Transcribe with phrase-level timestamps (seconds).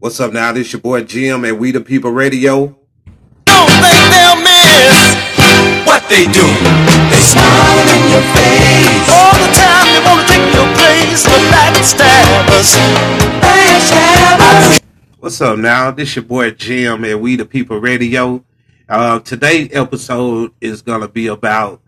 [0.00, 0.50] What's up now?
[0.50, 2.74] This your boy Jim at We the People Radio.
[3.44, 6.40] Don't think they'll miss what they do.
[7.12, 9.92] They smile in your face all the time.
[9.92, 11.40] They wanna take your place, but.
[15.18, 15.90] What's up now?
[15.90, 18.42] This your boy Jim at We the People Radio.
[18.88, 21.82] Uh, today's episode is gonna be about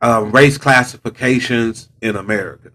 [0.00, 2.70] um, race classifications in America.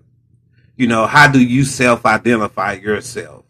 [0.76, 3.45] You know, how do you self-identify yourself?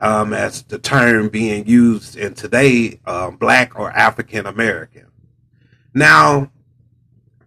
[0.00, 5.06] Um, as the term being used in today, um, black or African American.
[5.94, 6.50] Now,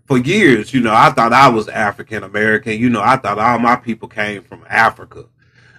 [0.05, 2.79] for years, you know, I thought I was African American.
[2.79, 5.25] You know, I thought all my people came from Africa.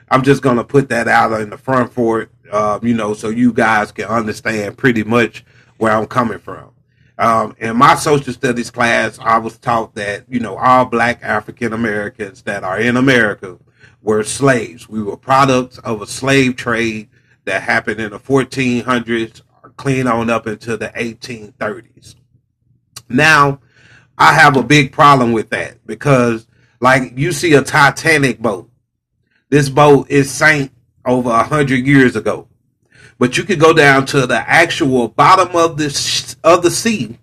[0.09, 3.29] I'm just to put that out in the front for it, um, you know, so
[3.29, 5.45] you guys can understand pretty much
[5.79, 6.71] where I'm coming from.
[7.19, 11.73] Um, in my social studies class, I was taught that, you know, all black African
[11.73, 13.59] Americans that are in America
[14.03, 14.89] were slaves.
[14.89, 17.09] We were products of a slave trade
[17.45, 19.43] that happened in the 1400s,
[19.77, 22.15] clean on up into the 1830s.
[23.09, 23.61] Now,
[24.17, 26.47] I have a big problem with that because,
[26.81, 28.71] like, you see a Titanic boat.
[29.49, 30.73] This boat is sank
[31.05, 32.47] over a hundred years ago,
[33.19, 37.19] but you could go down to the actual bottom of the of the sea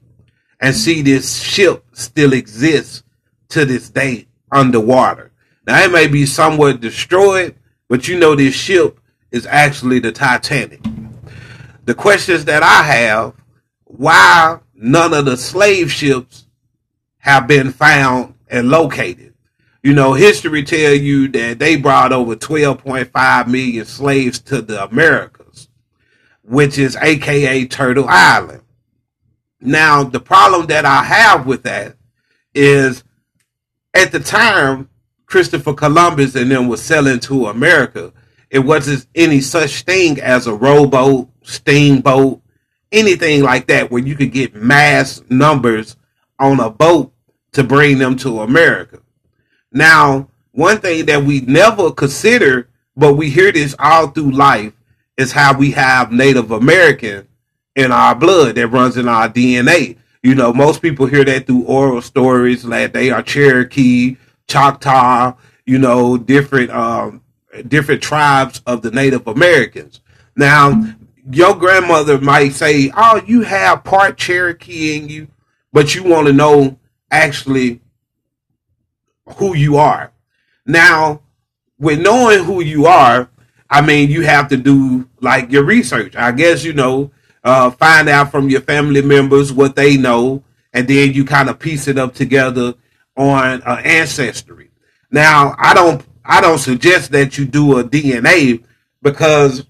[0.59, 3.03] and see this ship still exists
[3.49, 5.26] to this day underwater.
[5.67, 7.55] Now it may be somewhat destroyed,
[7.89, 8.99] but you know this ship
[9.31, 10.81] is actually the Titanic.
[11.83, 13.33] The questions that I have,
[13.83, 16.45] why none of the slave ships
[17.17, 19.33] have been found and located.
[19.83, 25.67] You know, history tell you that they brought over 12.5 million slaves to the Americas,
[26.43, 28.61] which is AKA Turtle Island.
[29.59, 31.97] Now, the problem that I have with that
[32.53, 33.03] is
[33.93, 34.89] at the time,
[35.27, 38.13] Christopher Columbus and them was selling to America,
[38.49, 42.41] it wasn't any such thing as a rowboat, steamboat,
[42.91, 45.97] anything like that where you could get mass numbers
[46.39, 47.13] on a boat
[47.51, 48.99] to bring them to America.
[49.71, 54.73] Now, one thing that we never consider, but we hear this all through life,
[55.17, 57.27] is how we have Native American
[57.75, 59.97] in our blood that runs in our DNA.
[60.23, 64.15] You know, most people hear that through oral stories, like they are Cherokee,
[64.47, 65.35] Choctaw,
[65.65, 67.21] you know, different um,
[67.67, 70.01] different tribes of the Native Americans.
[70.35, 70.93] Now,
[71.29, 75.27] your grandmother might say, "Oh, you have part Cherokee in you,"
[75.73, 76.79] but you want to know
[77.11, 77.81] actually
[79.35, 80.11] who you are.
[80.65, 81.21] Now,
[81.77, 83.29] with knowing who you are,
[83.69, 86.15] I mean, you have to do like your research.
[86.15, 87.11] I guess you know,
[87.43, 91.59] uh, find out from your family members what they know, and then you kind of
[91.59, 92.75] piece it up together
[93.17, 94.69] on uh, ancestry.
[95.11, 98.63] Now, I don't I don't suggest that you do a DNA
[99.01, 99.65] because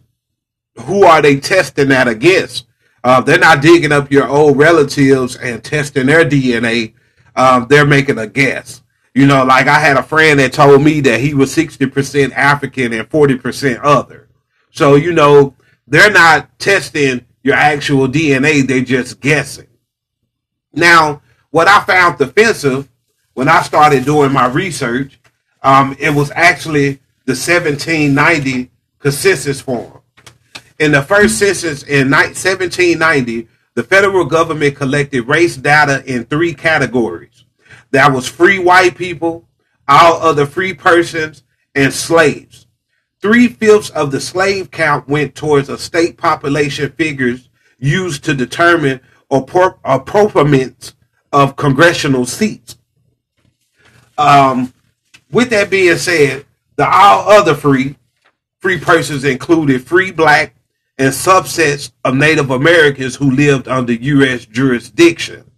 [0.81, 2.65] who are they testing that against?
[3.03, 6.93] Uh, they're not digging up your old relatives and testing their DNA.
[7.35, 8.81] Um, they're making a guess.
[9.13, 12.93] You know, like I had a friend that told me that he was 60% African
[12.93, 14.27] and 40% other.
[14.71, 15.55] So, you know,
[15.87, 19.67] they're not testing your actual DNA, they're just guessing.
[20.73, 22.89] Now, what I found offensive
[23.37, 25.19] when I started doing my research,
[25.61, 26.93] um, it was actually
[27.25, 30.01] the 1790 consensus form.
[30.79, 37.45] In the first census in 1790, the federal government collected race data in three categories.
[37.91, 39.47] That was free white people,
[39.87, 41.43] all other free persons,
[41.75, 42.65] and slaves.
[43.21, 48.99] Three fifths of the slave count went towards a state population figures used to determine
[49.29, 50.95] apportionments
[51.31, 52.76] of congressional seats.
[54.17, 54.73] Um,
[55.31, 56.45] with that being said,
[56.75, 57.95] the all other free
[58.59, 60.55] free persons included free black
[60.97, 64.45] and subsets of Native Americans who lived under U.S.
[64.45, 65.49] jurisdiction.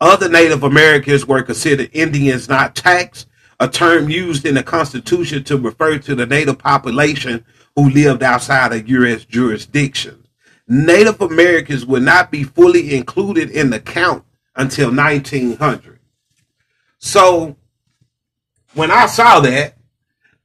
[0.00, 3.28] Other Native Americans were considered Indians not taxed,
[3.60, 7.44] a term used in the Constitution to refer to the Native population
[7.76, 9.24] who lived outside of U.S.
[9.24, 10.24] jurisdiction.
[10.66, 14.24] Native Americans would not be fully included in the count
[14.56, 15.98] until 1900.
[16.98, 17.56] So
[18.78, 19.76] when I saw that,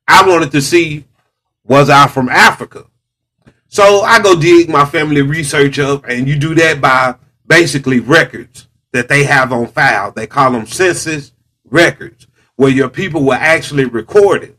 [0.07, 1.05] I wanted to see
[1.63, 2.85] was I from Africa.
[3.67, 7.15] So I go dig my family research up, and you do that by
[7.47, 10.11] basically records that they have on file.
[10.11, 11.31] They call them census
[11.69, 14.57] records, where your people were actually recorded.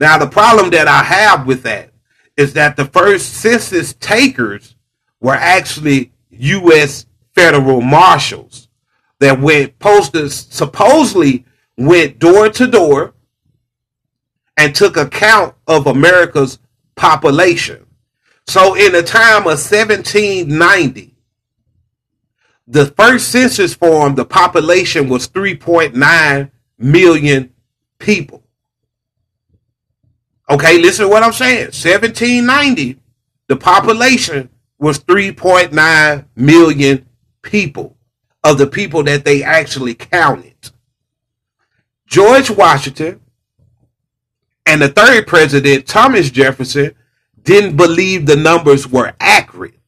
[0.00, 1.92] Now, the problem that I have with that
[2.36, 4.74] is that the first census takers
[5.20, 7.06] were actually U.S.
[7.36, 8.68] federal marshals
[9.20, 11.44] that went posted supposedly
[11.76, 13.14] went door to door
[14.56, 16.58] and took account of America's
[16.94, 17.86] population.
[18.46, 21.14] So in the time of 1790,
[22.66, 27.52] the first census form, the population was 3.9 million
[27.98, 28.42] people.
[30.48, 31.66] Okay, listen to what I'm saying.
[31.66, 32.98] 1790,
[33.48, 37.06] the population was 3.9 million
[37.42, 37.96] people
[38.44, 40.70] of the people that they actually counted.
[42.12, 43.22] George Washington
[44.66, 46.94] and the third president, Thomas Jefferson,
[47.42, 49.78] didn't believe the numbers were accurate.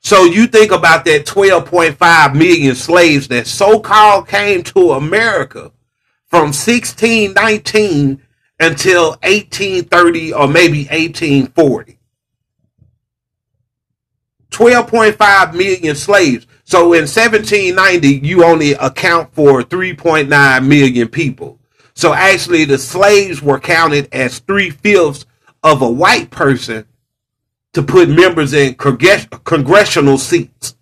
[0.00, 5.70] So you think about that 12.5 million slaves that so-called came to America
[6.26, 8.20] from 1619
[8.58, 12.00] until 1830 or maybe 1840.
[14.50, 16.48] 12.5 million slaves.
[16.72, 21.58] So in 1790, you only account for 3.9 million people.
[21.92, 25.26] So actually, the slaves were counted as three fifths
[25.62, 26.86] of a white person
[27.74, 30.74] to put members in congressional seats.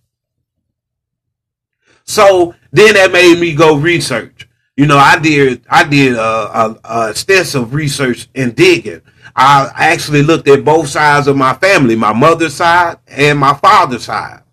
[2.04, 4.48] So then that made me go research.
[4.76, 9.02] You know, I did I did a, a, a extensive research and digging.
[9.34, 14.04] I actually looked at both sides of my family, my mother's side and my father's
[14.04, 14.44] side.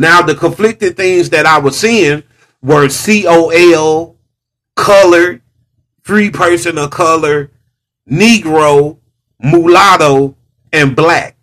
[0.00, 2.22] Now, the conflicting things that I was seeing
[2.62, 4.16] were COL,
[4.74, 5.42] colored,
[6.00, 7.50] free person of color,
[8.10, 8.96] Negro,
[9.38, 10.36] mulatto,
[10.72, 11.36] and black.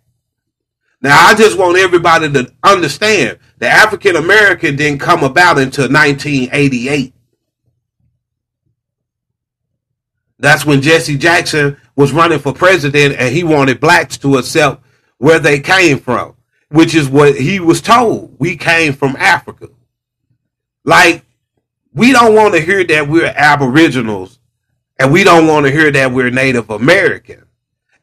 [1.00, 7.14] Now, I just want everybody to understand the African American didn't come about until 1988.
[10.40, 14.82] That's when Jesse Jackson was running for president and he wanted blacks to accept
[15.18, 16.34] where they came from,
[16.70, 18.36] which is what he was told.
[18.38, 19.68] We came from Africa.
[20.84, 21.24] Like,
[21.94, 24.38] we don't want to hear that we're aboriginals
[24.98, 27.44] and we don't want to hear that we're Native American.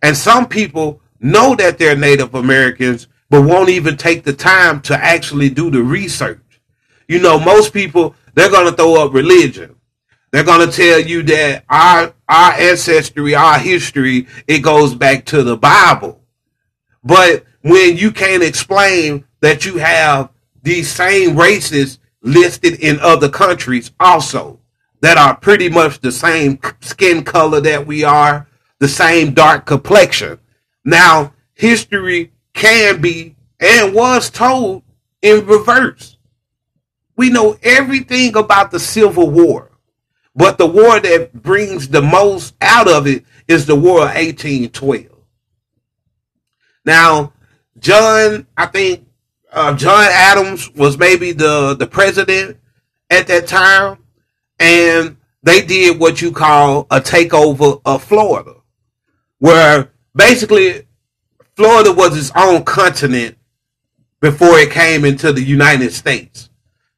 [0.01, 4.95] And some people know that they're Native Americans, but won't even take the time to
[4.95, 6.39] actually do the research.
[7.07, 9.75] You know, most people, they're going to throw up religion.
[10.31, 15.44] They're going to tell you that our, our ancestry, our history, it goes back to
[15.44, 16.21] the Bible.
[17.03, 20.29] But when you can't explain that you have
[20.62, 24.59] these same races listed in other countries also
[25.01, 28.47] that are pretty much the same skin color that we are,
[28.77, 30.38] the same dark complexion.
[30.83, 34.83] Now, history can be and was told
[35.23, 36.17] in reverse.
[37.15, 39.71] We know everything about the Civil War,
[40.35, 45.07] but the war that brings the most out of it is the War of 1812.
[46.85, 47.33] Now,
[47.80, 49.07] John, I think
[49.51, 52.57] uh, John Adams was maybe the, the president
[53.10, 53.98] at that time,
[54.60, 58.56] and they did what you call a takeover of Florida
[59.39, 60.88] where basically
[61.56, 63.38] Florida was its own continent
[64.19, 66.50] before it came into the United States.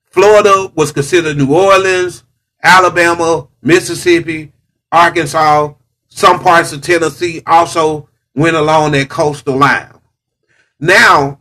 [0.05, 2.23] Florida was considered New Orleans,
[2.63, 4.51] Alabama, Mississippi,
[4.91, 5.73] Arkansas,
[6.07, 9.91] some parts of Tennessee also went along that coastal line.
[10.79, 11.39] Now,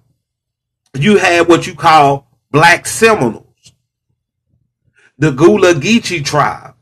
[0.94, 3.72] you have what you call black Seminoles,
[5.18, 6.74] the Gullah Geechee tribe.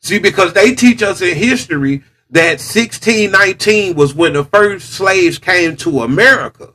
[0.00, 5.76] See, because they teach us in history that 1619 was when the first slaves came
[5.78, 6.72] to America.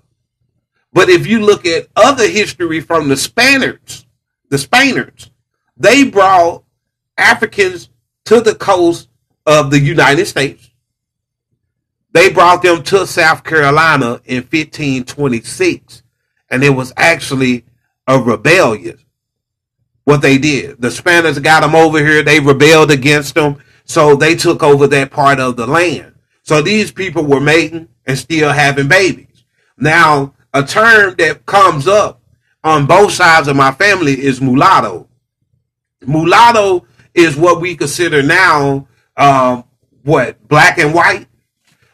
[0.94, 4.06] But if you look at other history from the Spaniards,
[4.50, 5.32] the Spaniards,
[5.78, 6.64] they brought
[7.18, 7.90] Africans
[8.26, 9.08] to the coast
[9.46, 10.71] of the United States.
[12.14, 16.04] They brought them to South Carolina in 1526,
[16.50, 17.66] and it was actually
[18.08, 19.00] a rebellion.
[20.04, 22.24] What they did, the Spaniards got them over here.
[22.24, 23.58] They rebelled against them
[23.92, 26.16] so they took over that part of the land.
[26.44, 29.44] So these people were mating and still having babies.
[29.78, 32.22] Now, a term that comes up
[32.64, 35.08] on both sides of my family is mulatto.
[36.06, 38.88] Mulatto is what we consider now,
[39.18, 39.66] um,
[40.04, 41.28] what, black and white?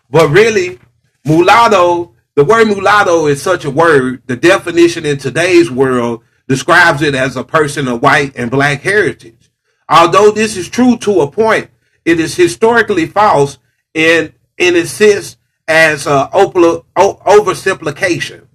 [0.09, 0.79] But really,
[1.25, 4.23] mulatto, the word mulatto is such a word.
[4.27, 9.51] The definition in today's world describes it as a person of white and black heritage.
[9.89, 11.69] Although this is true to a point,
[12.05, 13.59] it is historically false
[13.93, 15.37] and, and it sits
[15.67, 18.47] as uh, oversimplification.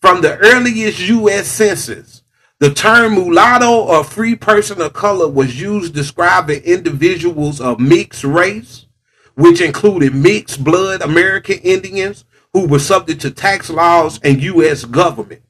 [0.00, 1.48] From the earliest U.S.
[1.48, 2.22] census,
[2.60, 8.86] the term mulatto or free person of color was used describing individuals of mixed race,
[9.38, 14.84] which included mixed blood American Indians who were subject to tax laws and U.S.
[14.84, 15.42] government.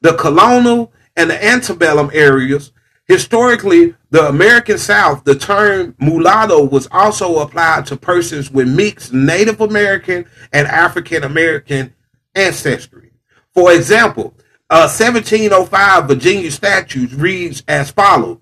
[0.00, 2.72] The colonial and the antebellum areas
[3.08, 9.60] Historically, the American South, the term mulatto was also applied to persons with mixed Native
[9.60, 11.94] American and African American
[12.34, 13.12] ancestry.
[13.54, 14.34] For example,
[14.68, 18.38] uh, 1705 Virginia statutes reads as follows.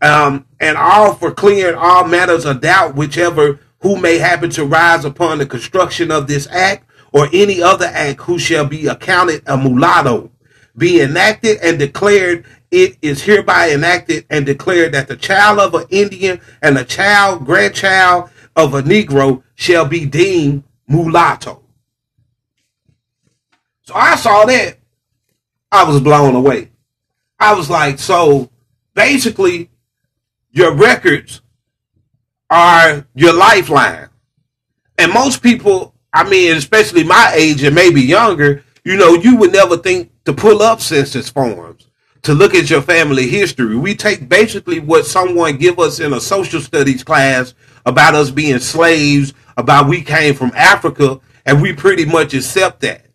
[0.00, 5.04] Um, and all for clearing all matters of doubt, whichever who may happen to rise
[5.04, 9.56] upon the construction of this act or any other act who shall be accounted a
[9.56, 10.30] mulatto,
[10.76, 15.86] be enacted and declared it is hereby enacted and declared that the child of an
[15.90, 21.62] Indian and the child, grandchild of a Negro shall be deemed mulatto.
[23.82, 24.78] So I saw that.
[25.70, 26.70] I was blown away.
[27.38, 28.50] I was like, so
[28.94, 29.70] basically,
[30.50, 31.42] your records
[32.50, 34.08] are your lifeline.
[34.98, 39.52] And most people, I mean, especially my age and maybe younger, you know, you would
[39.52, 41.86] never think to pull up census forms
[42.22, 43.76] to look at your family history.
[43.76, 48.58] We take basically what someone give us in a social studies class about us being
[48.58, 53.06] slaves, about we came from Africa, and we pretty much accept that.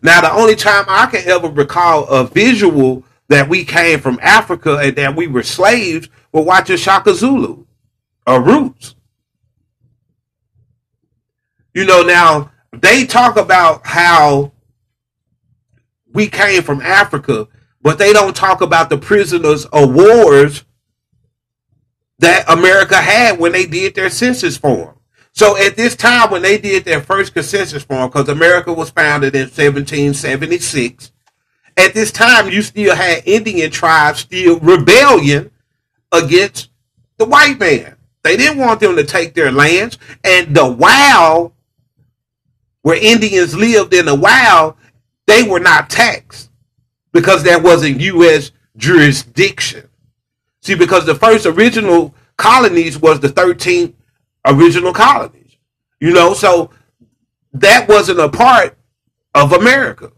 [0.00, 4.78] Now, the only time I can ever recall a visual that we came from Africa
[4.78, 7.65] and that we were slaves was watching Shaka Zulu
[8.26, 8.94] or Roots.
[11.74, 14.52] You know, now they talk about how
[16.12, 17.48] we came from Africa,
[17.82, 20.64] but they don't talk about the prisoners of wars
[22.18, 24.98] that America had when they did their census form.
[25.32, 29.34] So at this time, when they did their first consensus form, because America was founded
[29.34, 31.12] in 1776,
[31.76, 35.50] at this time you still had Indian tribes still rebellion
[36.10, 36.70] against
[37.18, 37.95] the white man.
[38.26, 41.52] They didn't want them to take their lands, and the wild,
[42.82, 44.74] where Indians lived in the wild,
[45.28, 46.50] they were not taxed
[47.12, 48.50] because that wasn't U.S.
[48.76, 49.88] jurisdiction.
[50.60, 53.94] See, because the first original colonies was the 13th
[54.44, 55.56] original colonies.
[56.00, 56.70] You know, so
[57.52, 58.76] that wasn't a part
[59.36, 60.10] of America.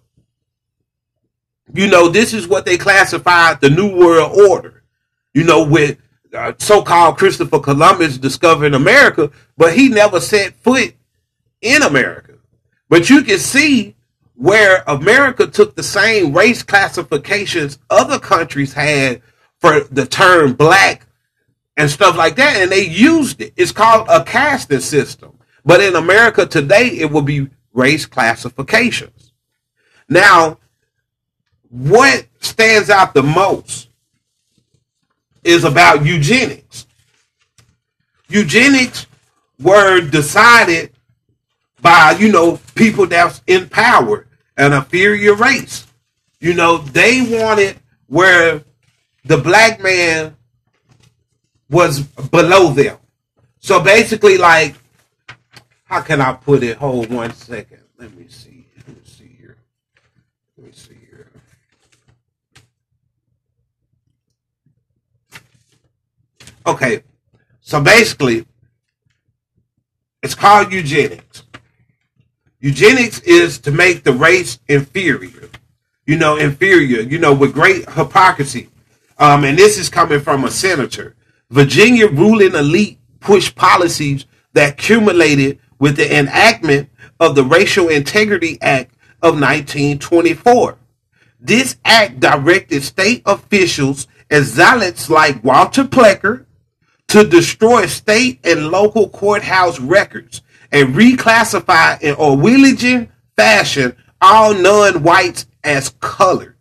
[1.75, 4.83] You know, this is what they classified the New World Order.
[5.35, 5.99] You know, with
[6.39, 10.95] uh, so-called Christopher Columbus discovering America, but he never set foot
[11.61, 12.35] in America.
[12.89, 13.97] But you can see
[14.35, 19.21] where America took the same race classifications other countries had
[19.59, 21.07] for the term black
[21.77, 23.53] and stuff like that, and they used it.
[23.57, 25.39] It's called a casting system.
[25.65, 29.33] But in America today, it will be race classifications.
[30.09, 30.59] Now,
[31.69, 33.88] what stands out the most
[35.45, 36.87] is about eugenics.
[38.29, 39.07] Eugenics
[39.61, 40.93] were decided
[41.81, 44.27] by, you know, people that's in power,
[44.57, 45.87] an inferior race.
[46.41, 48.63] You know, they wanted where
[49.25, 50.37] the black man
[51.71, 52.99] was below them.
[53.61, 54.75] So basically, like,
[55.85, 56.77] how can I put it?
[56.77, 57.81] Hold one second.
[57.99, 58.67] Let me see.
[58.77, 59.57] Let me see here.
[60.57, 61.31] Let me see here.
[66.69, 67.03] Okay.
[67.63, 68.47] So basically,
[70.23, 71.45] it's called eugenics.
[72.61, 75.49] Eugenics is to make the race inferior.
[76.07, 78.69] You know, inferior, you know, with great hypocrisy.
[79.19, 81.15] Um, and this is coming from a senator.
[81.51, 88.95] Virginia ruling elite pushed policies that culminated with the enactment of the Racial Integrity Act
[89.23, 90.77] of 1924.
[91.41, 96.45] This act directed state officials and zealots like Walter Plecker
[97.09, 105.91] to destroy state and local courthouse records and reclassify in Orwellian fashion all non-whites as
[106.01, 106.57] colored.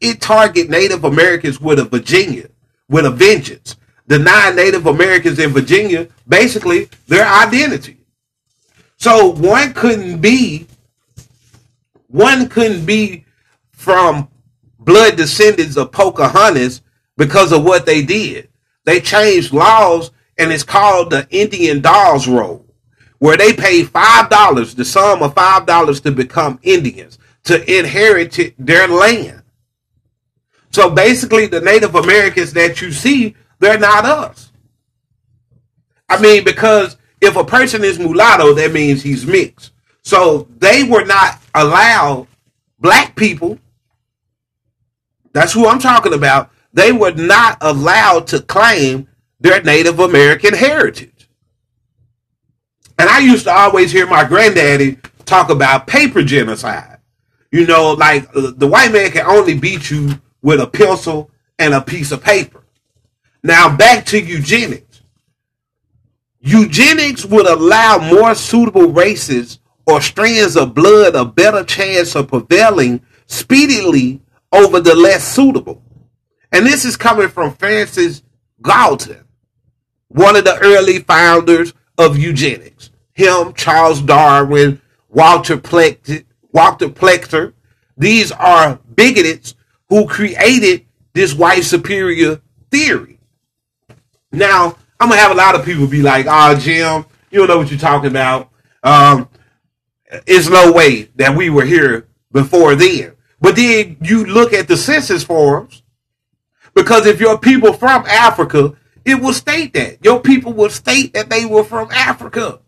[0.00, 2.48] It targeted Native Americans with a Virginia,
[2.88, 3.76] with a vengeance,
[4.06, 7.96] deny Native Americans in Virginia basically their identity.
[8.98, 10.66] So one couldn't be
[12.08, 13.24] one couldn't be
[13.72, 14.28] from
[14.78, 16.82] blood descendants of Pocahontas
[17.16, 18.48] because of what they did.
[18.86, 22.64] They changed laws and it's called the Indian Dawes Roll,
[23.18, 28.54] where they pay five dollars, the sum of five dollars to become Indians, to inherit
[28.58, 29.42] their land.
[30.70, 34.52] So basically the Native Americans that you see they're not us.
[36.08, 39.72] I mean, because if a person is mulatto, that means he's mixed.
[40.02, 42.28] So they were not allowed,
[42.78, 43.58] black people,
[45.32, 49.08] that's who I'm talking about, they were not allowed to claim
[49.40, 51.28] their Native American heritage.
[52.98, 56.98] And I used to always hear my granddaddy talk about paper genocide.
[57.50, 61.72] You know, like uh, the white man can only beat you with a pencil and
[61.72, 62.62] a piece of paper.
[63.42, 65.00] Now back to eugenics.
[66.40, 73.00] Eugenics would allow more suitable races or strands of blood a better chance of prevailing
[73.26, 74.20] speedily
[74.52, 75.82] over the less suitable.
[76.56, 78.22] And this is coming from Francis
[78.62, 79.26] Galton,
[80.08, 82.88] one of the early founders of eugenics.
[83.12, 87.52] Him, Charles Darwin, Walter Plex- Walter.
[87.98, 89.54] These are bigots
[89.90, 93.18] who created this white superior theory.
[94.32, 97.48] Now, I'm gonna have a lot of people be like, "Ah, oh, Jim, you don't
[97.48, 98.48] know what you're talking about.
[98.82, 99.28] Um,
[100.26, 104.78] it's no way that we were here before then." But then you look at the
[104.78, 105.82] census forms,
[106.76, 111.30] because if you're people from Africa, it will state that your people will state that
[111.30, 112.60] they were from Africa.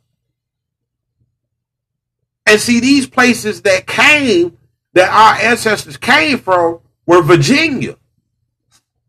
[2.47, 4.57] And see, these places that came,
[4.95, 7.97] that our ancestors came from, were Virginia,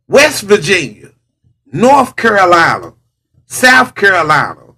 [0.09, 1.11] West Virginia,
[1.71, 2.93] North Carolina,
[3.45, 4.73] South Carolina.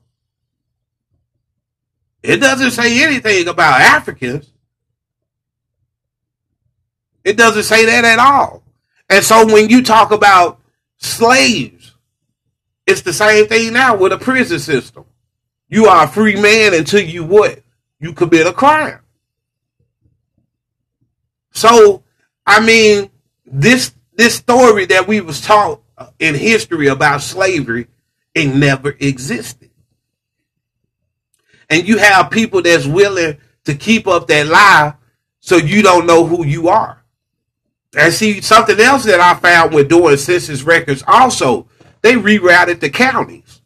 [2.21, 4.51] It doesn't say anything about Africans.
[7.23, 8.60] It doesn't say that at all.
[9.11, 10.61] And so when you talk about
[10.97, 11.93] slaves,
[12.87, 15.03] it's the same thing now with a prison system.
[15.67, 17.61] You are a free man until you what?
[17.99, 19.01] You commit a crime.
[21.51, 22.03] So,
[22.47, 23.11] I mean,
[23.45, 25.81] this this story that we was taught
[26.17, 27.87] in history about slavery,
[28.33, 29.71] it never existed.
[31.69, 34.93] And you have people that's willing to keep up that lie
[35.41, 37.00] so you don't know who you are.
[37.95, 41.67] And see, something else that I found when doing census records also,
[42.01, 43.61] they rerouted the counties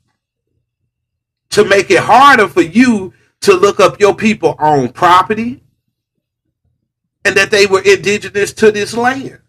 [1.51, 5.63] to make it harder for you to look up your people on property
[7.23, 9.39] and that they were indigenous to this land.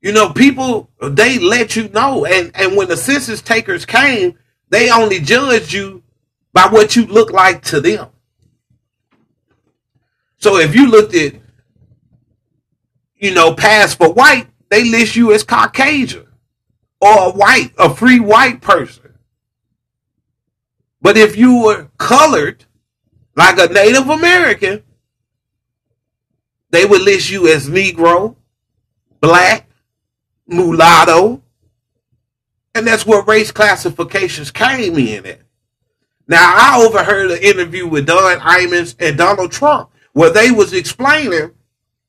[0.00, 4.36] You know, people they let you know, and and when the census takers came,
[4.68, 6.02] they only judged you
[6.52, 8.08] by what you look like to them.
[10.38, 11.34] So if you looked at,
[13.22, 16.26] you know, pass for white, they list you as Caucasian
[17.00, 19.14] or a white, a free white person.
[21.00, 22.64] But if you were colored,
[23.36, 24.82] like a Native American,
[26.70, 28.34] they would list you as Negro,
[29.20, 29.70] black,
[30.48, 31.42] mulatto.
[32.74, 35.40] And that's where race classifications came in at.
[36.26, 41.52] Now, I overheard an interview with Don Imus and Donald Trump where they was explaining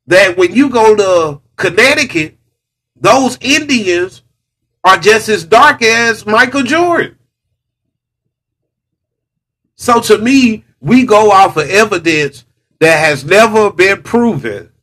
[0.07, 2.37] that when you go to Connecticut,
[2.95, 4.23] those Indians
[4.83, 7.17] are just as dark as Michael Jordan.
[9.75, 12.45] So to me, we go off of evidence
[12.79, 14.73] that has never been proven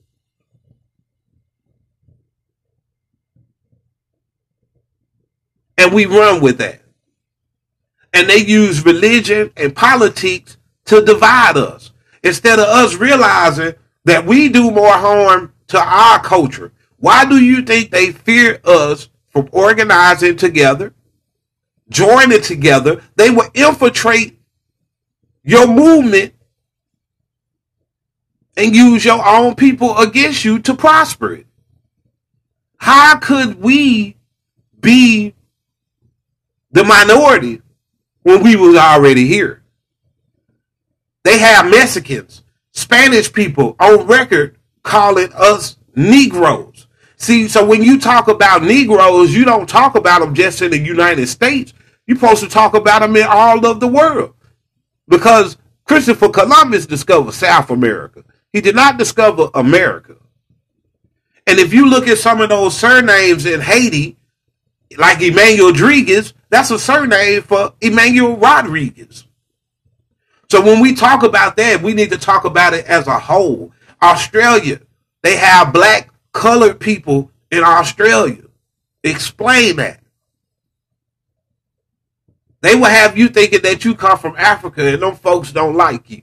[5.81, 6.83] and we run with that.
[8.13, 10.57] And they use religion and politics
[10.87, 16.73] to divide us instead of us realizing that we do more harm to our culture.
[16.99, 20.95] Why do you think they fear us from organizing together,
[21.89, 23.03] joining together?
[23.17, 24.39] They will infiltrate
[25.43, 26.35] your movement
[28.57, 31.47] and use your own people against you to prosper it.
[32.77, 34.17] How could we
[34.81, 35.35] be
[36.73, 37.63] the minority
[38.23, 39.63] when we was already here.
[41.25, 42.43] They have Mexicans,
[42.81, 46.87] Spanish people on record calling us Negroes.
[47.17, 50.79] See, so when you talk about Negroes, you don't talk about them just in the
[50.79, 51.75] United States.
[52.07, 54.35] You're supposed to talk about them in all of the world.
[55.07, 58.25] Because Christopher Columbus discovered South America.
[58.53, 60.17] He did not discover America.
[61.47, 64.17] And if you look at some of those surnames in Haiti,
[64.97, 69.25] like Emmanuel Rodriguez, that's a surname for Emmanuel Rodriguez.
[70.51, 73.73] So when we talk about that, we need to talk about it as a whole.
[74.03, 74.81] Australia,
[75.23, 78.43] they have black colored people in Australia.
[79.05, 80.01] Explain that.
[82.63, 86.11] They will have you thinking that you come from Africa and them folks don't like
[86.11, 86.23] you.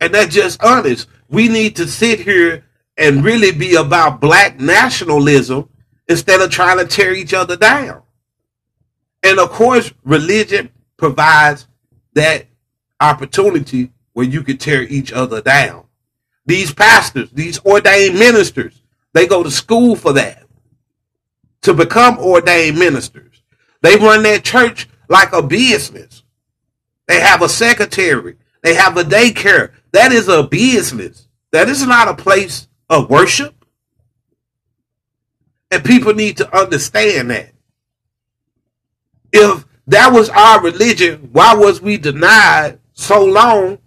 [0.00, 1.06] And that's just honest.
[1.28, 2.64] We need to sit here
[2.96, 5.68] and really be about black nationalism
[6.08, 8.02] instead of trying to tear each other down.
[9.22, 11.66] And of course, religion provides
[12.14, 12.46] that
[13.00, 15.84] opportunity where you can tear each other down.
[16.46, 18.80] These pastors, these ordained ministers,
[19.12, 20.44] they go to school for that
[21.62, 23.42] to become ordained ministers.
[23.82, 26.22] They run their church like a business.
[27.08, 28.36] They have a secretary.
[28.62, 29.72] They have a daycare.
[29.92, 31.28] That is a business.
[31.52, 33.64] That is not a place of worship.
[35.70, 37.52] And people need to understand that.
[39.32, 41.30] If that was our religion.
[41.32, 43.78] Why was we denied so long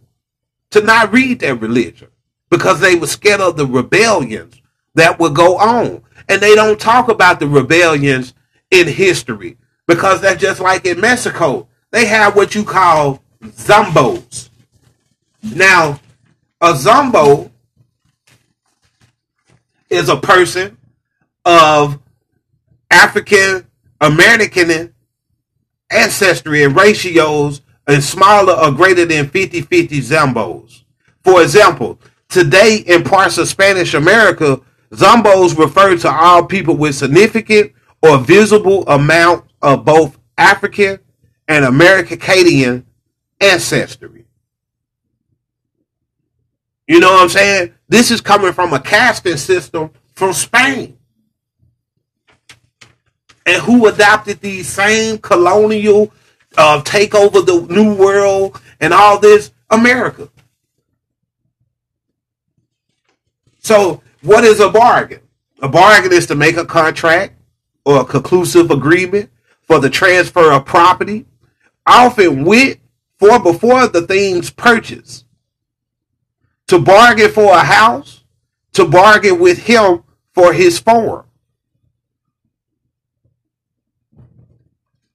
[0.72, 2.10] to not read that religion?
[2.50, 4.62] Because they were scared of the rebellions
[4.96, 6.04] that would go on.
[6.28, 8.34] And they don't talk about the rebellions
[8.72, 9.58] in history
[9.88, 11.68] because that's just like in Mexico.
[11.92, 14.50] They have what you call zombos.
[15.42, 16.00] Now,
[16.62, 17.52] a zombo
[19.90, 20.78] is a person
[21.46, 22.00] of
[22.92, 23.66] African
[24.02, 24.94] American
[25.92, 30.84] ancestry and ratios and smaller or greater than 50-50 zombos.
[31.24, 37.74] For example, today in parts of Spanish America, Zambos refer to all people with significant
[38.02, 41.00] or visible amount of both African
[41.48, 42.86] and American Canadian
[43.42, 44.26] ancestry.
[46.88, 47.74] You know what I'm saying?
[47.88, 50.99] This is coming from a casting system from Spain.
[53.46, 56.12] And who adopted these same colonial
[56.58, 59.52] uh, take over the new world and all this?
[59.70, 60.30] America.
[63.60, 65.22] So, what is a bargain?
[65.62, 67.34] A bargain is to make a contract
[67.86, 69.30] or a conclusive agreement
[69.62, 71.26] for the transfer of property,
[71.86, 72.78] often with
[73.18, 75.26] for before the thing's purchased.
[76.68, 78.24] To bargain for a house,
[78.74, 81.26] to bargain with him for his farm.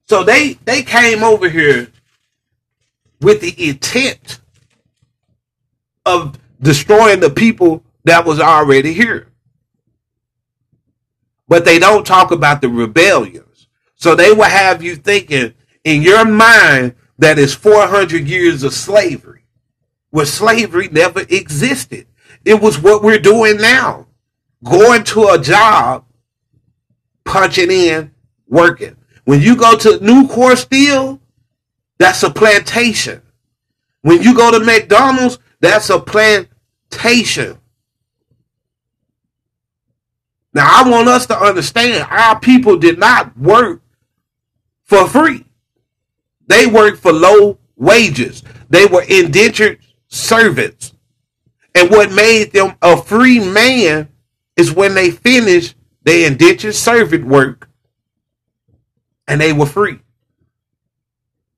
[0.07, 1.91] So they they came over here
[3.21, 4.39] with the intent
[6.05, 9.27] of destroying the people that was already here.
[11.47, 13.67] But they don't talk about the rebellions.
[13.95, 19.45] So they will have you thinking in your mind that is 400 years of slavery,
[20.09, 22.07] where slavery never existed.
[22.43, 24.07] It was what we're doing now.
[24.63, 26.05] Going to a job,
[27.23, 28.11] punching in,
[28.47, 28.97] working.
[29.25, 31.19] When you go to Nucor Steel,
[31.97, 33.21] that's a plantation.
[34.01, 37.57] When you go to McDonald's, that's a plantation.
[40.53, 43.81] Now, I want us to understand our people did not work
[44.83, 45.43] for free.
[46.47, 48.43] They worked for low wages.
[48.69, 50.93] They were indentured servants.
[51.73, 54.07] And what made them a free man
[54.55, 57.69] is when they finished their indentured servant work
[59.27, 59.99] and they were free.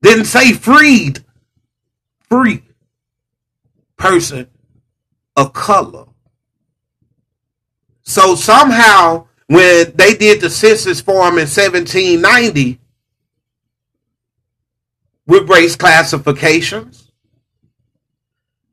[0.02, 1.24] Didn't say freed,
[2.30, 2.64] free
[3.98, 4.48] person
[5.36, 6.06] of color.
[8.04, 12.80] So somehow, when they did the census form in 1790
[15.26, 17.12] with race classifications,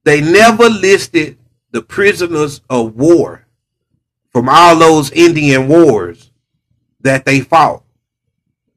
[0.05, 1.39] they never listed
[1.71, 3.47] the prisoners of war
[4.31, 6.31] from all those Indian wars
[7.01, 7.84] that they fought.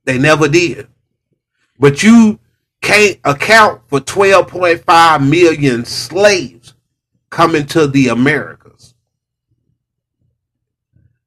[0.08, 0.88] They never did.
[1.78, 2.40] But you
[2.82, 6.76] can't account for 12.5 million slaves
[7.30, 8.96] coming to the Americas.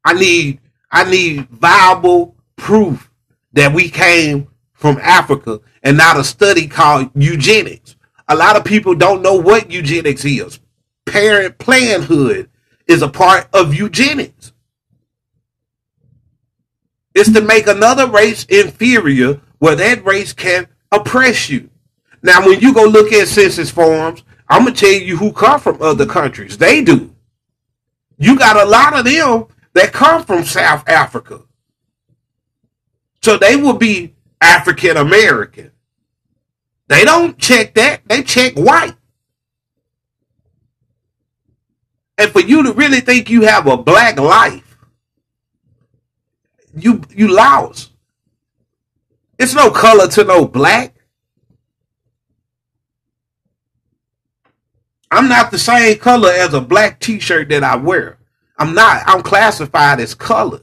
[0.03, 3.11] I need I need viable proof
[3.53, 7.97] that we came from Africa and not a study called eugenics.
[8.29, 10.59] A lot of people don't know what eugenics is.
[11.05, 12.49] Parent planhood
[12.87, 14.50] is a part of eugenics.
[17.15, 21.71] It's to make another race inferior where that race can oppress you.
[22.23, 25.81] Now, when you go look at census forms, I'm gonna tell you who come from
[25.81, 26.59] other countries.
[26.59, 27.15] They do.
[28.19, 31.43] You got a lot of them that come from South Africa.
[33.23, 35.73] So they will be African American.
[36.89, 38.01] They don't check that.
[38.07, 38.97] They check white.
[42.19, 44.70] And for you to really think you have a black life,
[46.75, 47.91] you you louse.
[49.39, 50.95] It's no color to no black.
[55.11, 58.19] I'm not the same color as a black t-shirt that I wear.
[58.59, 59.03] I'm not.
[59.07, 60.63] I'm classified as colored.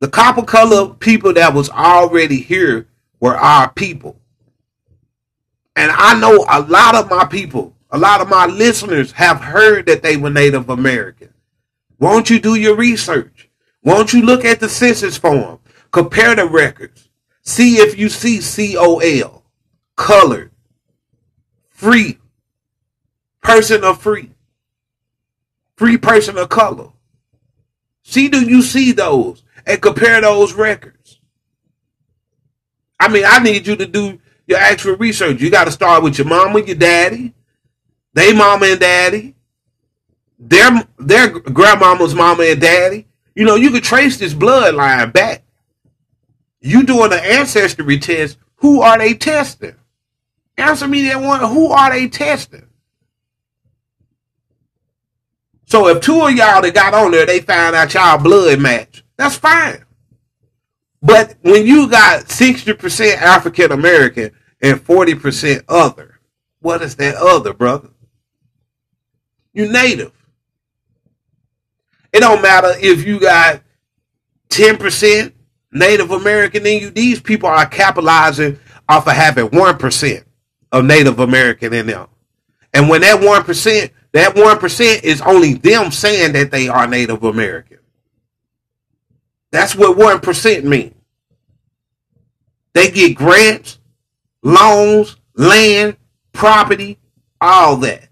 [0.00, 2.88] The copper color people that was already here
[3.20, 4.18] were our people.
[5.76, 9.86] And I know a lot of my people, a lot of my listeners have heard
[9.86, 11.32] that they were Native American.
[11.98, 13.41] Won't you do your research?
[13.82, 15.58] Won't you look at the census form?
[15.90, 17.08] Compare the records.
[17.42, 18.40] See if you see
[18.74, 19.44] COL,
[19.96, 20.52] colored,
[21.68, 22.18] free,
[23.42, 24.30] person of free,
[25.76, 26.90] free person of color.
[28.04, 31.20] See, do you see those and compare those records?
[33.00, 35.40] I mean, I need you to do your actual research.
[35.40, 37.34] You got to start with your mama, your daddy,
[38.14, 39.34] they mama and daddy,
[40.38, 45.42] their their grandmama's mama and daddy, you know, you could trace this bloodline back.
[46.60, 49.74] You doing an ancestry test, who are they testing?
[50.56, 51.40] Answer me that one.
[51.40, 52.66] Who are they testing?
[55.66, 59.02] So if two of y'all that got on there, they found out y'all blood match,
[59.16, 59.84] that's fine.
[61.00, 66.20] But when you got 60% African American and 40% other,
[66.60, 67.88] what is that other, brother?
[69.52, 70.12] You native.
[72.12, 73.62] It don't matter if you got
[74.50, 75.32] 10%
[75.72, 76.90] Native American in you.
[76.90, 80.24] These people are capitalizing off of having 1%
[80.72, 82.08] of Native American in them.
[82.74, 87.78] And when that 1%, that 1% is only them saying that they are Native American.
[89.50, 90.94] That's what 1% means.
[92.74, 93.78] They get grants,
[94.42, 95.96] loans, land,
[96.32, 96.98] property,
[97.40, 98.08] all that.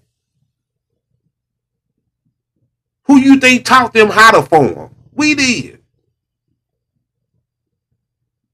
[3.10, 4.94] Who you think taught them how to farm?
[5.12, 5.82] We did.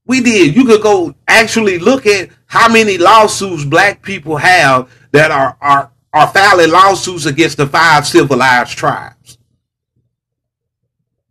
[0.07, 0.55] We did.
[0.55, 5.91] You could go actually look at how many lawsuits black people have that are are
[6.11, 9.37] are filing lawsuits against the five civilized tribes.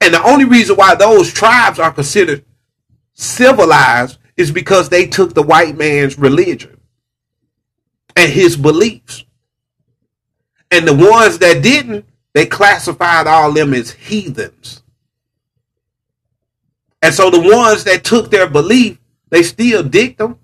[0.00, 2.44] And the only reason why those tribes are considered
[3.14, 6.78] civilized is because they took the white man's religion
[8.14, 9.24] and his beliefs.
[10.70, 12.06] And the ones that didn't,
[12.36, 14.82] they classified all them as heathens.
[17.00, 18.98] And so the ones that took their belief,
[19.30, 20.38] they still dick them.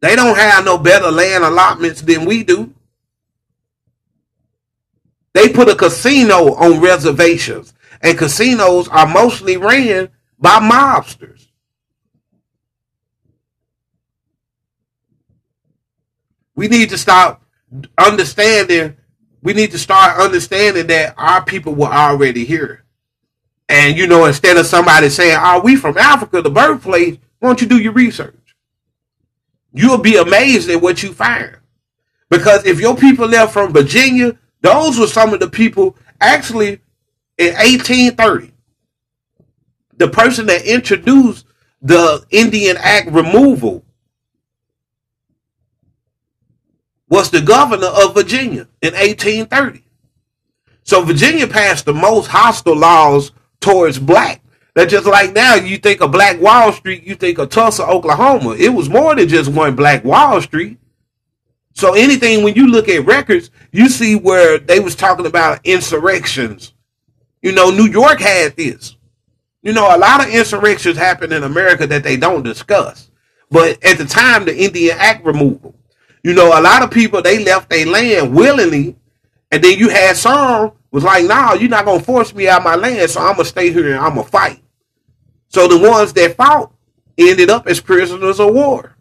[0.00, 2.72] They don't have no better land allotments than we do.
[5.32, 11.48] They put a casino on reservations, and casinos are mostly ran by mobsters.
[16.54, 17.42] We need to stop
[17.98, 18.95] understanding.
[19.46, 22.82] We need to start understanding that our people were already here.
[23.68, 27.60] And you know, instead of somebody saying, "Are we from Africa, the birthplace?" Why don't
[27.60, 28.34] you do your research?
[29.72, 31.58] You'll be amazed at what you find.
[32.28, 36.80] Because if your people left from Virginia, those were some of the people actually
[37.38, 38.52] in 1830.
[39.96, 41.46] The person that introduced
[41.80, 43.84] the Indian Act removal
[47.08, 49.82] was the governor of Virginia in 1830.
[50.82, 54.42] So Virginia passed the most hostile laws towards black.
[54.74, 58.56] That just like now, you think of Black Wall Street, you think of Tulsa, Oklahoma.
[58.58, 60.78] It was more than just one Black Wall Street.
[61.72, 66.74] So anything when you look at records, you see where they was talking about insurrections.
[67.40, 68.96] You know, New York had this.
[69.62, 73.10] You know, a lot of insurrections happen in America that they don't discuss.
[73.50, 75.74] But at the time, the Indian Act removal,
[76.26, 78.96] you know, a lot of people they left their land willingly,
[79.52, 82.74] and then you had some was like, nah, you're not gonna force me out my
[82.74, 84.60] land, so I'm gonna stay here and I'm gonna fight.
[85.50, 86.72] So the ones that fought
[87.16, 88.96] ended up as prisoners of war.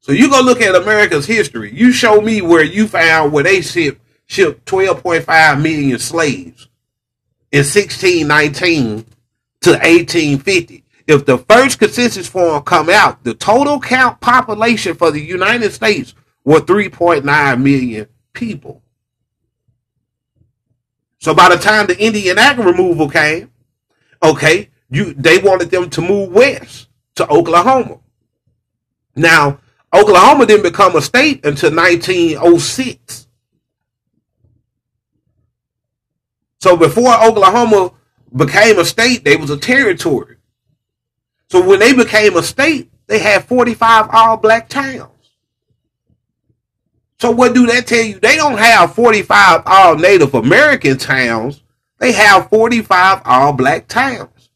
[0.00, 1.74] So you go look at America's history.
[1.74, 6.68] You show me where you found where they shipped shipped 12.5 million slaves
[7.50, 9.06] in 1619
[9.62, 10.83] to 1850.
[11.06, 16.14] If the first consensus form come out, the total count population for the United States
[16.44, 18.82] were 3.9 million people.
[21.18, 23.50] So by the time the Indian Act removal came,
[24.22, 28.00] okay, you they wanted them to move west to Oklahoma.
[29.16, 29.60] Now,
[29.94, 33.28] Oklahoma didn't become a state until 1906.
[36.60, 37.92] So before Oklahoma
[38.34, 40.36] became a state, they was a territory.
[41.48, 45.10] So when they became a state, they had 45 all black towns.
[47.18, 48.18] So what do that tell you?
[48.18, 51.62] They don't have 45 all Native American towns.
[51.98, 54.50] They have 45 all black towns.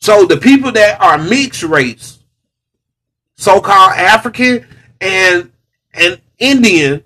[0.00, 2.18] So the people that are mixed race,
[3.36, 4.66] so-called African
[5.00, 5.52] and
[5.92, 7.02] and Indian,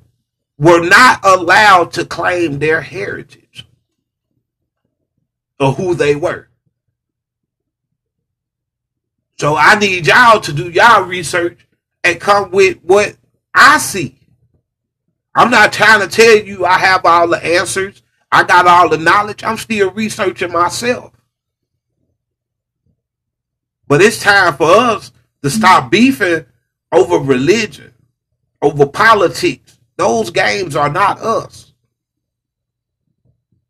[0.59, 3.67] were not allowed to claim their heritage
[5.59, 6.49] or who they were.
[9.39, 11.67] So I need y'all to do y'all research
[12.03, 13.17] and come with what
[13.53, 14.19] I see.
[15.35, 18.03] I'm not trying to tell you I have all the answers.
[18.31, 19.43] I got all the knowledge.
[19.43, 21.13] I'm still researching myself.
[23.87, 25.91] But it's time for us to stop mm-hmm.
[25.91, 26.47] beefing
[26.93, 27.93] over religion,
[28.63, 29.79] over politics.
[29.97, 31.73] Those games are not us.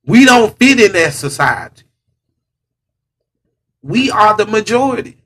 [0.07, 1.85] We don't fit in that society.
[3.83, 5.19] We are the majority.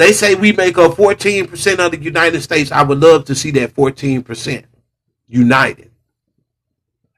[0.00, 2.72] They say we make up 14% of the United States.
[2.72, 4.64] I would love to see that 14%
[5.28, 5.90] united.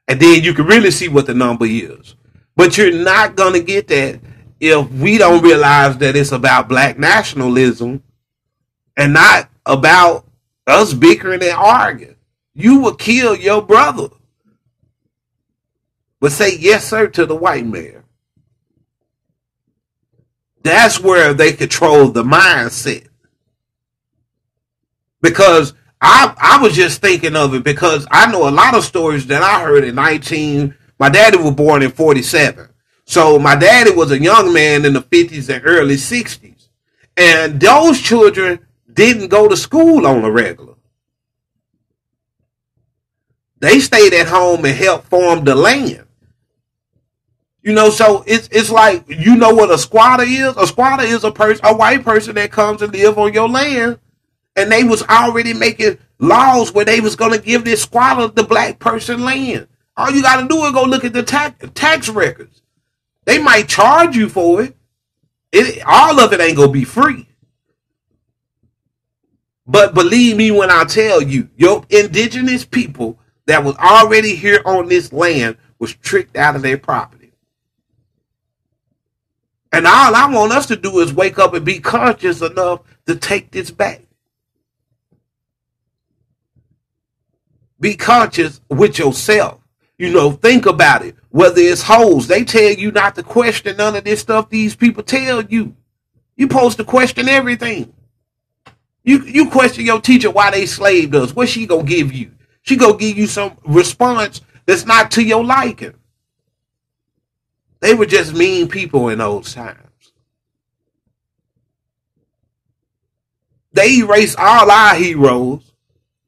[0.05, 2.15] And then you can really see what the number is.
[2.57, 4.19] But you're not going to get that
[4.59, 8.03] if we don't realize that it's about black nationalism
[8.97, 10.25] and not about
[10.67, 12.17] us bickering and arguing.
[12.53, 14.09] You will kill your brother.
[16.19, 18.02] But say yes, sir, to the white man.
[20.63, 23.07] That's where they control the mindset.
[25.21, 29.27] Because I I was just thinking of it because I know a lot of stories
[29.27, 32.69] that I heard in 19 my daddy was born in 47.
[33.05, 36.69] So my daddy was a young man in the 50s and early 60s.
[37.17, 40.75] And those children didn't go to school on a regular.
[43.59, 46.02] They stayed at home and helped farm the land.
[47.63, 50.55] You know, so it's it's like you know what a squatter is.
[50.57, 53.99] A squatter is a person, a white person that comes and live on your land,
[54.57, 58.79] and they was already making laws where they was gonna give this squatter the black
[58.79, 59.67] person land.
[59.97, 62.61] All you got to do is go look at the tax tax records.
[63.25, 64.75] They might charge you for it.
[65.53, 67.27] It all of it ain't gonna be free.
[69.65, 74.89] But believe me when I tell you, your indigenous people that was already here on
[74.89, 77.22] this land was tricked out of their property.
[79.73, 83.15] And all I want us to do is wake up and be conscious enough to
[83.15, 84.03] take this back.
[87.79, 89.59] Be conscious with yourself.
[89.97, 91.15] You know, think about it.
[91.29, 95.03] Whether it's hoes, they tell you not to question none of this stuff these people
[95.03, 95.75] tell you.
[96.37, 97.93] You supposed to question everything.
[99.03, 101.35] You you question your teacher why they slaved us.
[101.35, 102.31] What she gonna give you?
[102.61, 105.93] She gonna give you some response that's not to your liking.
[107.83, 110.13] They were just mean people in those times.
[113.73, 115.69] They erase all our heroes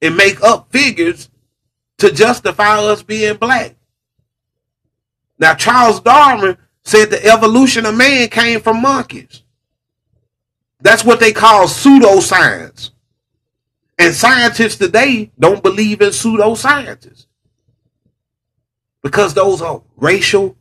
[0.02, 1.30] and make up figures
[2.00, 3.78] to justify us being black.
[5.40, 9.42] Now, Charles Darwin said the evolution of man came from monkeys.
[10.82, 12.90] That's what they call pseudoscience.
[13.98, 17.28] And scientists today don't believe in pseudoscientists
[19.02, 20.58] because those are racial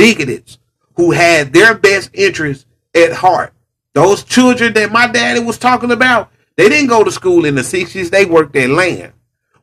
[0.00, 0.58] bigots
[0.96, 3.52] who had their best interests at heart.
[3.92, 7.60] Those children that my daddy was talking about, they didn't go to school in the
[7.60, 9.12] 60s, they worked their land.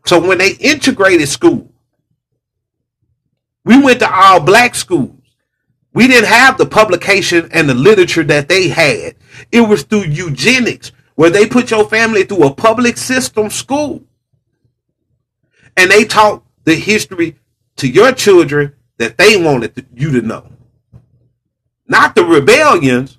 [0.05, 1.71] So when they integrated school,
[3.65, 5.15] we went to all black schools.
[5.91, 9.15] We didn't have the publication and the literature that they had.
[9.51, 14.03] It was through eugenics, where they put your family through a public system school.
[15.75, 17.37] And they taught the history
[17.77, 20.47] to your children that they wanted you to know.
[21.87, 23.17] Not the rebellions,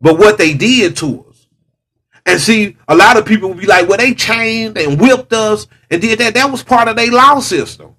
[0.00, 1.46] but what they did to us.
[2.26, 5.66] And see, a lot of people will be like, well, they chained and whipped us
[5.90, 6.34] and did that.
[6.34, 7.94] That was part of their law system.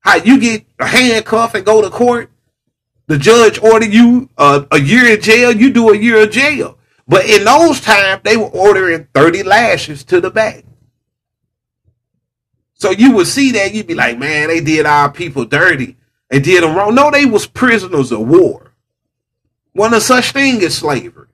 [0.00, 2.30] How you get a handcuff and go to court,
[3.06, 6.78] the judge order you uh, a year in jail, you do a year of jail.
[7.08, 10.64] But in those times, they were ordering 30 lashes to the back.
[12.74, 15.96] So you would see that, you'd be like, man, they did our people dirty
[16.30, 16.94] and did them wrong.
[16.94, 18.72] No, they was prisoners of war.
[19.72, 21.28] One of such thing as slavery.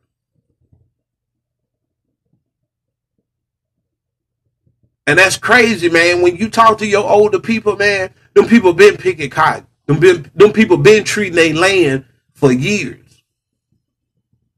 [5.07, 6.23] And that's crazy, man.
[6.23, 9.67] When you talk to your older people, man, them people been picking cotton.
[9.87, 12.99] Them, been, them people been treating their land for years.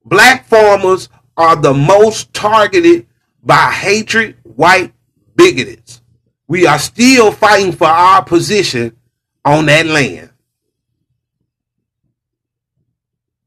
[0.04, 3.06] Black farmers are the most targeted
[3.42, 4.92] by hatred, white
[5.34, 6.02] bigots.
[6.46, 8.96] We are still fighting for our position
[9.44, 10.30] on that land.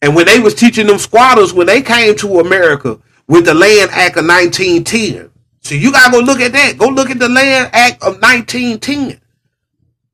[0.01, 3.89] And when they was teaching them squatters, when they came to America with the Land
[3.91, 5.31] Act of 1910,
[5.61, 6.77] so you gotta go look at that.
[6.77, 9.19] Go look at the Land Act of 1910.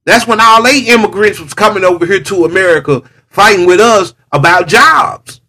[0.05, 4.67] That's when all they immigrants was coming over here to America fighting with us about
[4.67, 5.41] jobs.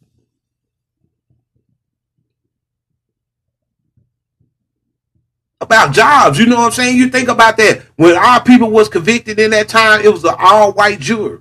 [5.64, 6.98] About jobs, you know what I'm saying?
[6.98, 7.80] You think about that.
[7.96, 11.38] When our people was convicted in that time, it was an all-white jury.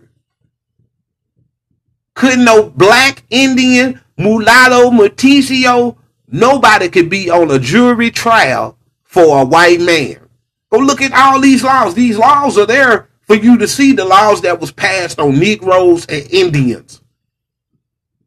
[2.13, 9.45] Couldn't no black, Indian, mulatto, mestizo, nobody could be on a jury trial for a
[9.45, 10.29] white man.
[10.71, 11.93] Go look at all these laws.
[11.93, 16.05] These laws are there for you to see the laws that was passed on Negroes
[16.05, 17.01] and Indians.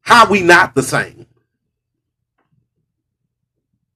[0.02, 1.26] How we not the same?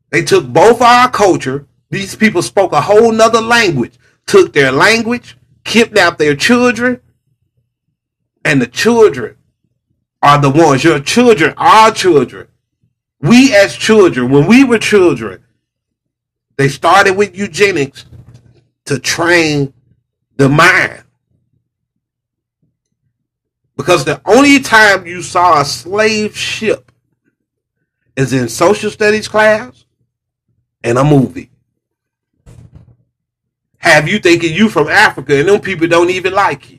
[0.09, 1.67] They took both our culture.
[1.91, 7.01] These people spoke a whole nother language, took their language, kidnapped their children,
[8.45, 9.37] and the children
[10.23, 10.85] are the ones.
[10.85, 12.49] Your children our children.
[13.21, 15.45] We as children, when we were children,
[16.57, 18.07] they started with eugenics
[18.87, 19.75] to train
[20.37, 21.03] the mind.
[23.77, 26.93] Because the only time you saw a slave ship
[28.17, 29.85] is in social studies class
[30.83, 31.50] and a movie.
[33.81, 36.79] Have you thinking you from Africa and them people don't even like you?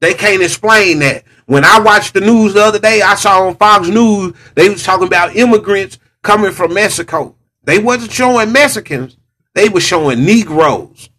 [0.00, 1.22] They can't explain that.
[1.46, 4.82] When I watched the news the other day, I saw on Fox News they was
[4.82, 7.36] talking about immigrants coming from Mexico.
[7.62, 9.16] They wasn't showing Mexicans;
[9.54, 11.10] they were showing Negroes.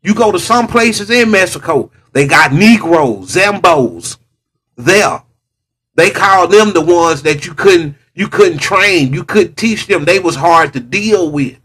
[0.00, 4.16] You go to some places in Mexico, they got Negroes, Zambos
[4.76, 5.22] there.
[5.94, 10.06] They call them the ones that you couldn't you couldn't train, you couldn't teach them.
[10.06, 11.58] They was hard to deal with.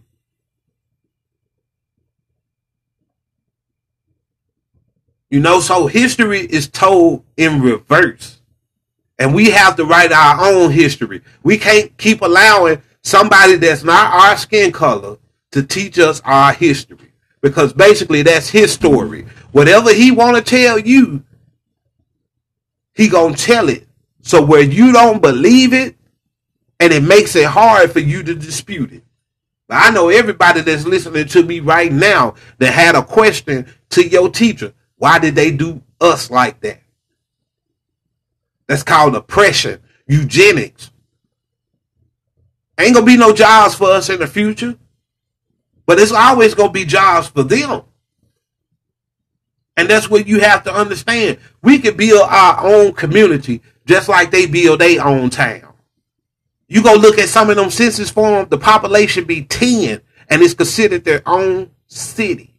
[5.29, 8.39] You know, so history is told in reverse.
[9.19, 11.21] And we have to write our own history.
[11.43, 15.17] We can't keep allowing somebody that's not our skin color
[15.51, 17.11] to teach us our history.
[17.41, 19.25] Because basically that's his story.
[19.51, 21.23] Whatever he want to tell you,
[22.95, 23.87] he to tell it.
[24.21, 25.95] So where you don't believe it,
[26.79, 29.03] and it makes it hard for you to dispute it.
[29.69, 34.29] I know everybody that's listening to me right now that had a question to your
[34.29, 34.73] teacher.
[34.97, 36.81] Why did they do us like that?
[38.67, 40.91] That's called oppression, eugenics.
[42.79, 44.75] Ain't gonna be no jobs for us in the future,
[45.85, 47.83] but it's always gonna be jobs for them.
[49.75, 51.37] And that's what you have to understand.
[51.61, 55.73] We can build our own community just like they build their own town.
[56.67, 60.53] You go look at some of them census forms, the population be 10 and it's
[60.53, 62.56] considered their own city.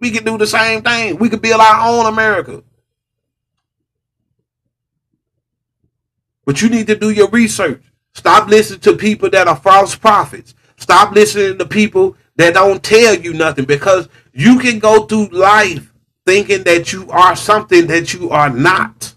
[0.00, 1.18] We can do the same thing.
[1.18, 2.62] We could build our own America.
[6.44, 7.82] But you need to do your research.
[8.14, 10.54] Stop listening to people that are false prophets.
[10.76, 15.92] Stop listening to people that don't tell you nothing because you can go through life
[16.24, 19.14] thinking that you are something that you are not.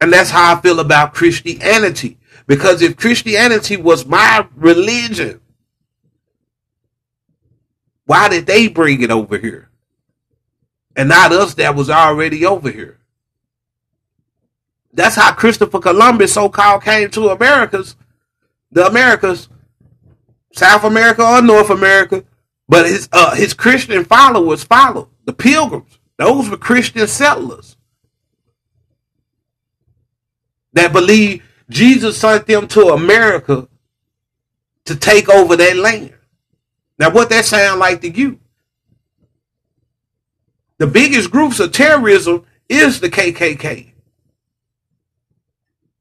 [0.00, 2.18] And that's how I feel about Christianity.
[2.46, 5.40] Because if Christianity was my religion,
[8.10, 9.70] why did they bring it over here?
[10.96, 12.98] And not us that was already over here.
[14.92, 17.94] That's how Christopher Columbus so called came to Americas,
[18.72, 19.48] the Americas,
[20.52, 22.24] South America or North America.
[22.68, 26.00] But his uh, his Christian followers followed the pilgrims.
[26.16, 27.76] Those were Christian settlers
[30.72, 33.68] that believed Jesus sent them to America
[34.86, 36.14] to take over that land.
[37.00, 38.38] Now, what that sound like to you?
[40.76, 43.92] The biggest groups of terrorism is the KKK.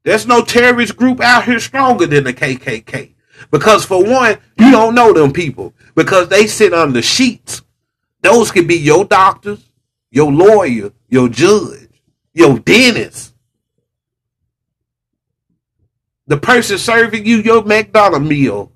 [0.04, 3.14] There's no terrorist group out here stronger than the KKK.
[3.50, 7.62] Because for one, you don't know them people because they sit under sheets.
[8.22, 9.72] Those could be your doctors,
[10.12, 12.02] your lawyer, your judge,
[12.34, 13.34] your dentist.
[16.28, 18.74] The person serving you your McDonald's meal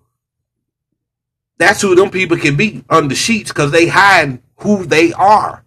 [1.57, 5.63] that's who them people can be under sheets because they hide who they are.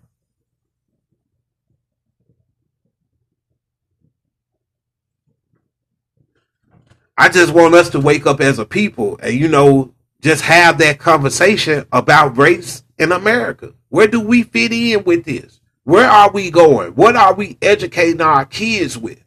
[7.18, 10.78] I just want us to wake up as a people and, you know, just have
[10.78, 13.72] that conversation about race in America.
[13.88, 15.60] Where do we fit in with this?
[15.84, 16.92] Where are we going?
[16.92, 19.22] What are we educating our kids with?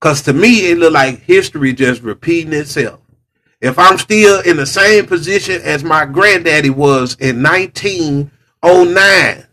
[0.00, 3.00] Because to me, it look like history just repeating itself
[3.64, 9.46] if I'm still in the same position as my granddaddy was in 1909,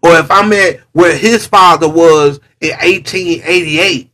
[0.00, 4.12] or if I'm at where his father was in 1888,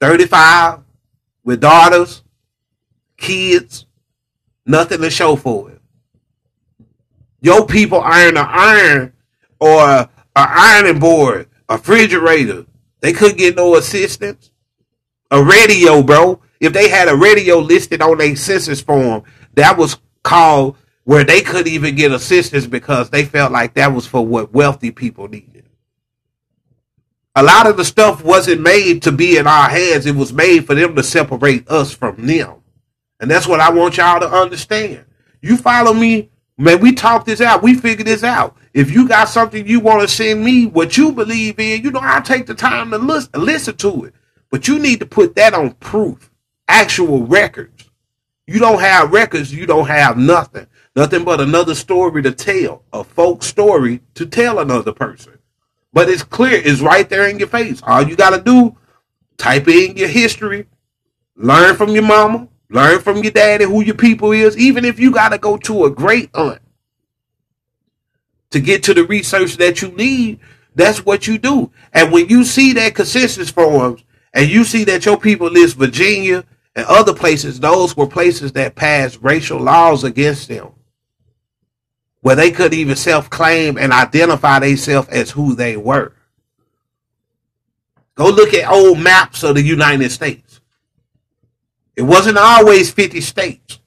[0.00, 0.80] 35,
[1.44, 2.24] with daughters,
[3.16, 3.86] kids,
[4.66, 5.80] nothing to show for it.
[7.40, 9.12] Your people iron an iron
[9.60, 12.66] or an ironing board, a refrigerator.
[12.98, 14.50] They couldn't get no assistance
[15.30, 16.40] a radio, bro.
[16.60, 19.24] If they had a radio listed on a census form,
[19.54, 24.06] that was called where they couldn't even get assistance because they felt like that was
[24.06, 25.64] for what wealthy people needed.
[27.36, 30.06] A lot of the stuff wasn't made to be in our hands.
[30.06, 32.56] It was made for them to separate us from them.
[33.20, 35.04] And that's what I want y'all to understand.
[35.42, 36.30] You follow me?
[36.58, 37.62] Man, we talk this out.
[37.62, 38.56] We figure this out.
[38.74, 42.00] If you got something you want to send me, what you believe in, you know,
[42.00, 44.14] I'll take the time to listen, listen to it.
[44.50, 46.30] But you need to put that on proof,
[46.68, 47.90] actual records.
[48.46, 50.66] You don't have records, you don't have nothing.
[50.94, 55.38] Nothing but another story to tell, a folk story to tell another person.
[55.92, 57.82] But it's clear, it's right there in your face.
[57.82, 58.76] All you got to do,
[59.36, 60.66] type in your history,
[61.36, 65.12] learn from your mama, Learn from your daddy who your people is, even if you
[65.12, 66.60] got to go to a great aunt
[68.50, 70.40] to get to the research that you need.
[70.74, 71.70] That's what you do.
[71.92, 74.02] And when you see that consensus forums
[74.36, 78.74] and you see that your people list Virginia and other places, those were places that
[78.74, 80.72] passed racial laws against them,
[82.20, 86.12] where they couldn't even self claim and identify themselves as who they were.
[88.14, 90.60] Go look at old maps of the United States.
[91.96, 93.78] It wasn't always 50 states.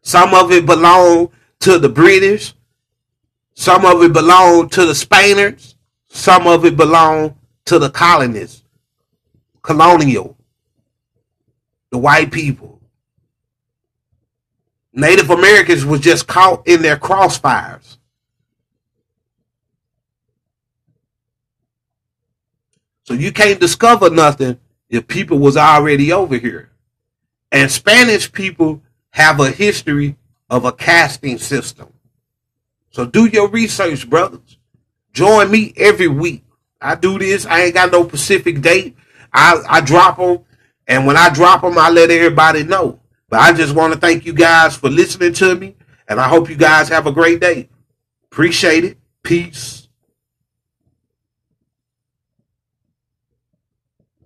[0.00, 1.28] Some of it belonged
[1.60, 2.54] to the British.
[3.52, 5.76] Some of it belonged to the Spaniards.
[6.08, 7.34] Some of it belonged
[7.66, 8.61] to the colonists,
[9.62, 10.36] colonial,
[11.90, 12.80] the white people.
[14.92, 17.96] Native Americans was just caught in their crossfires.
[23.04, 24.58] So you can't discover nothing
[24.88, 26.70] if people was already over here.
[27.50, 30.16] And Spanish people have a history
[30.48, 31.92] of a casting system.
[32.90, 34.58] So do your research, brothers.
[35.12, 36.44] Join me every week.
[36.80, 37.46] I do this.
[37.46, 38.96] I ain't got no specific date.
[39.32, 40.40] I, I drop them.
[40.88, 43.00] And when I drop them, I let everybody know.
[43.28, 45.76] But I just want to thank you guys for listening to me.
[46.08, 47.68] And I hope you guys have a great day.
[48.30, 48.98] Appreciate it.
[49.22, 49.81] Peace.